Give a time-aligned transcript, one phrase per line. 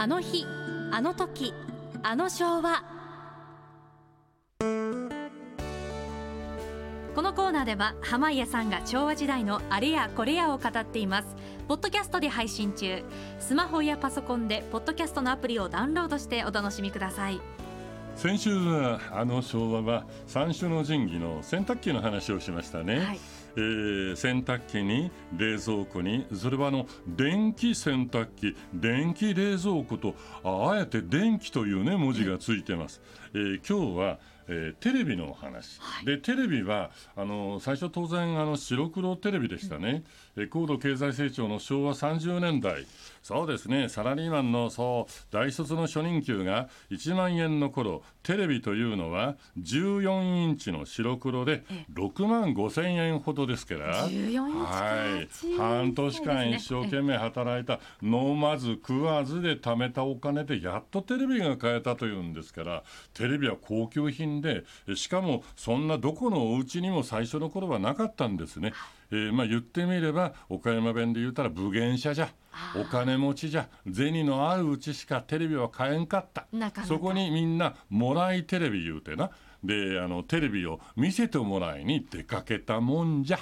[0.00, 0.46] あの日
[0.92, 1.52] あの時
[2.04, 2.84] あの昭和。
[7.16, 11.34] このコーナーでは濱家さんが昭和時代のあれやこれやを語っています。
[11.66, 13.02] ポッドキャストで配信中。
[13.40, 17.40] スマホやパソコンでポッドキャストのアプリをダウンロードしてお楽しみください。
[18.14, 23.20] 先週はあの昭和は三種の神器の洗濯機の話をしましたね、はい
[23.58, 33.02] えー、洗濯機に冷蔵庫にそれはあの電気洗濯機電気冷蔵庫とあえて電気というね文字がついてます、
[33.34, 40.04] えー、今日はえー、テレビのお話、はい、でテレビはあの最初当然あの白黒テレビでしたね、
[40.36, 42.86] うん、高度経済成長の昭和30年代。
[43.22, 43.90] そうですね。
[43.90, 51.62] サラリーマンのそう大卒の初任給が1万円の頃テレビというのは14インチの白黒で
[51.92, 53.96] 6万5千円ほどですから。
[53.96, 55.28] はい。
[55.58, 68.72] 半年間一生懸命働いた飲まず食わずで貯めたお金でやっとテレビが買えたというんですからテレビは高級品でしかもそんなどこのお家にも最初の頃はなかったんですね。
[69.10, 72.28] えー、まあ言ってみれば岡山弁で言うたら武芸者じゃ。
[72.76, 73.68] お金持ちじゃ。
[73.90, 76.46] 銭のあるうちしかテレビは買えんかった。
[76.84, 79.30] そこにみんなもらいテレビ言うてな。
[79.62, 83.38] であのテレビを見せてもらいに出かけたもんじゃ。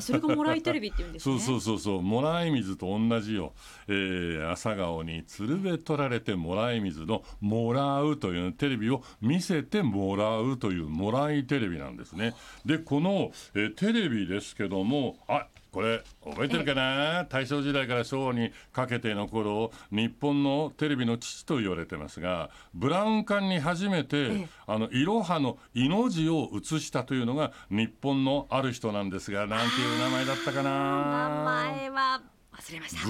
[0.00, 3.52] それがもらいテレビって言うんです、ね、 そうそうそうそうもらい水と同じよ、
[3.86, 12.34] えー、朝顔に鶴瓶取られてもらい水のもらうというテレビを見せてもらうというもらいテレビなんですね。
[12.64, 17.24] でこの、えー、テレビですけどもあこれ覚えてるかな？
[17.26, 30.70] 大正時代から昭和にかけての頃日本のテレビの父と言われてますがブラウン管に初めてあのいろはの「い」の字を写したというのが日本のある人なんですがなんていう名前だったかな？
[30.70, 32.20] 名前は
[32.56, 33.06] 忘れました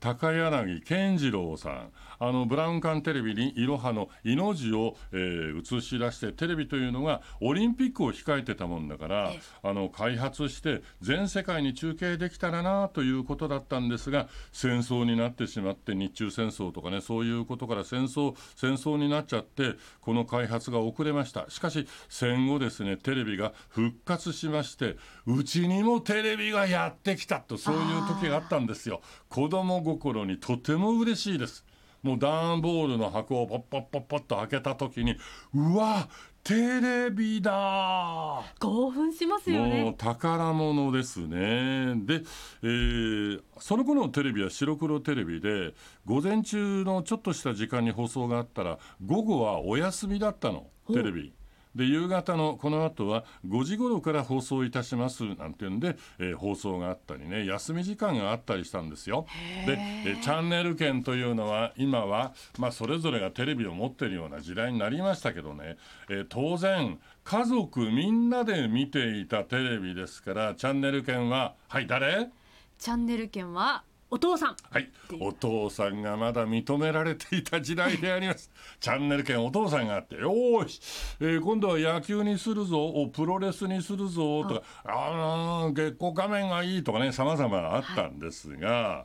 [0.00, 1.92] 高柳健次郎さん。
[2.18, 9.32] あのブラウン管テレビにいろはの「い」の字を、えー、映し出してテレビというのがオリンピックを控えてたもんだから
[9.62, 21.46] あの開発して全世界に中継できたらなということだったんですが戦争になってしまって日中戦争とかねそういうことから戦争戦争になっちゃってこの開発が遅れました。
[21.48, 29.00] しかし戦後ですねテレビが復活しましてうちにもテレビがやってきたとそういう時があったんですよ。
[29.28, 31.64] 子供心にとても嬉しいです。
[32.02, 35.16] もう段ボールの箱をポッポッポッポッと開けた時に
[35.54, 36.08] うわ
[36.42, 38.42] テレビだ。
[38.60, 39.82] 興奮しますよね。
[39.82, 41.94] もう宝物ですね。
[42.04, 42.22] で、
[42.62, 51.32] えー、その頃のテレビは白黒テレビで午前中のちょっとした時間に放送があったら午後はお休みだったのテレビ
[51.76, 59.26] で夕方のこの後は5時頃から放送いたしますなんていうんで、えー、放送があったりね休み時間があったりしたんですよ。
[59.66, 65.76] で、えチャンネル権というのは今は、まあ、それぞれがテレビを持ってるような時代になりましたけどね、
[66.08, 72.30] えー、当然家族みんなで見ていたテレビですからチャンネル権ははい誰？
[72.78, 74.56] チャンネル権はお父さん。
[74.70, 74.88] はい。
[75.20, 78.50] お父さんがまだ認められていた時代であります。
[78.78, 80.80] チャンネル権お父さんがあってよし、
[81.20, 82.86] えー、今度は野球にするぞ。
[82.86, 84.62] おプロレスにするぞとか。
[84.84, 89.04] ああ月光画面がいいとかねさまざまあったんですが、は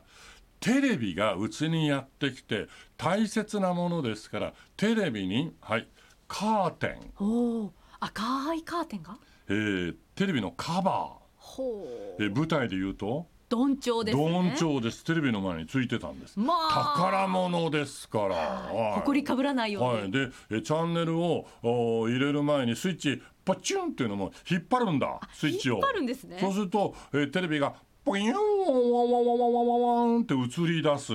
[0.60, 5.88] テレビがうちにやってきて大切なものですからテレビにはい
[6.28, 7.12] カーテン。
[7.18, 11.22] お赤いカーテンが、えー、テレビのカバー。
[11.36, 11.84] ほ
[12.18, 13.26] う、えー、舞台で言うと？
[13.56, 15.04] 鈍調です、ね、鈍調です。
[15.04, 18.70] テレビの前についてたんです、まあ、宝物ですから。
[19.04, 25.20] 埃かぶらないように、はい、でえチャンネルを入れる前にスイッチパチュンっていうのも引っ張るんだ。
[25.32, 25.74] スイッチを。
[25.74, 26.38] 引っ張るんですね。
[26.40, 27.74] そうするとえテレビが
[28.04, 31.12] ポインワンワンワンワンワンワンって映り出す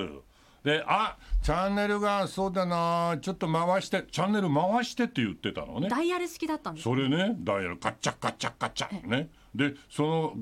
[0.63, 10.33] であチャンネルがそうだなちょっと回してチャンネル回してって言ってたのねダイヤル式だったんですそれねダイヤルカッチャカチャカチャねでその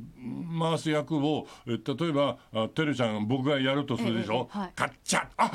[0.60, 2.38] 回す役を例えば
[2.76, 5.50] てるちゃん僕がやるとするでしょ、ええはい、カッチャあああ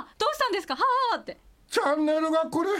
[0.00, 0.74] あどうしたんですか？
[0.74, 0.82] は
[1.14, 1.38] あって。
[1.70, 2.70] チャンネルがこれ？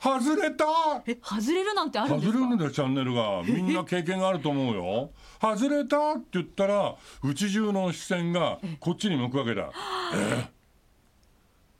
[0.00, 0.64] 外れた！
[1.06, 2.38] え外れるなんてあるんですか？
[2.38, 3.42] 外れるんだよチャンネルが。
[3.44, 5.10] みんな経験があると思うよ。
[5.40, 6.12] 外れた？
[6.14, 6.94] って言ったら
[7.24, 9.70] うち中の視線がこっちに向くわけだ。
[10.14, 10.48] え？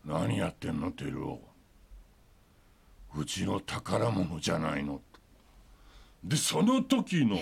[0.04, 1.40] 何やってんのテルオ
[3.16, 5.00] うちの宝物じゃないの
[6.24, 7.38] でその時の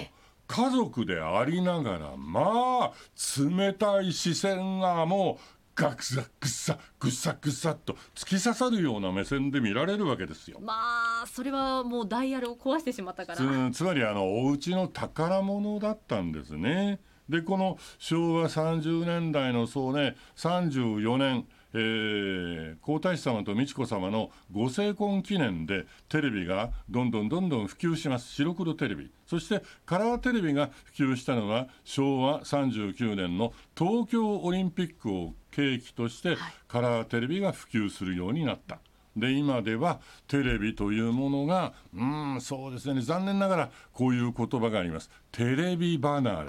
[0.46, 2.92] 家族でありながらまあ
[3.38, 10.58] 冷たい視線がもうガクサグサグサグサと突き刺さるような目線で見られるわけですよ。
[10.60, 16.98] まあそれはもうダイヤルを壊してしまったからつまりあのお家の宝物だったんですね。
[17.28, 21.46] でこの昭和30年代のそうね34年
[21.78, 28.32] えー、皇太子様と美智子様のご成婚記念でテレビがどんどんどんどん普及します。
[28.32, 29.10] 白黒テレビ。
[29.26, 38.78] そしてカラーテレビが普及したのは昭和39年の東京オリンピックを契機としてカラーテレビが普及するようになった。
[39.14, 43.02] で今ではテレビというものがうんそうですね。
[43.02, 45.10] 残念ながらこういう言葉があります。
[45.30, 46.48] テレビ離れ。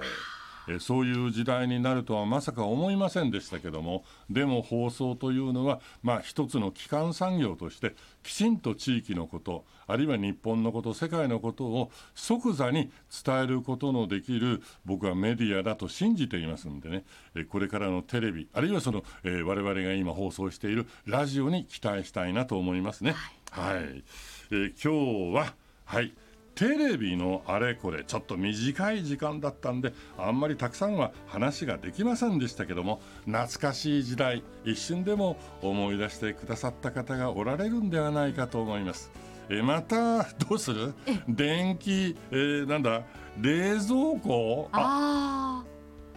[0.68, 12.90] えそういう時代になるとはまさか思いませんでしたけどもでも放送というのは、まあ、一つの基幹産業としてきちんと地域のことあるいは日本のこと世界のことを即座に
[13.24, 17.04] 伝えることのできる僕はメディアだと信じていますんでね。
[17.48, 23.14] これからのテレビあるいはその、えー、我々が今放送しているラジオに期待したいなと思いますね。
[23.50, 24.04] はい、はい、
[24.50, 25.54] えー、今日は
[25.86, 26.12] はい
[26.58, 39.12] テレビのあれこれちょっと短い時間だったんであんまりたくさんは話ができませんでしたけども懐かしい時代一瞬でも思い出してくださった方がおられるんではないかと思います。
[39.48, 40.94] えまたどうする？
[41.28, 43.02] 電気、えー、なんだ
[43.40, 44.68] 冷蔵庫？
[44.72, 45.62] あ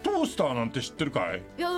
[0.02, 1.42] トースターなんて知ってるかい？
[1.56, 1.70] いや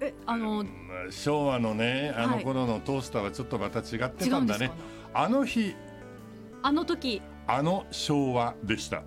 [0.00, 0.64] えあの
[1.10, 4.66] 昭和のねあの頃のトースターはちょっとまた違ってたんだね、
[5.12, 5.76] はい、あの日。
[6.62, 7.22] あの時
[7.52, 9.02] あの昭和でした。